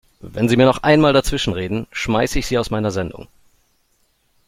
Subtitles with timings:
[0.21, 3.27] Wenn Sie mir noch einmal dazwischenreden, schmeiße ich Sie aus meiner Sendung!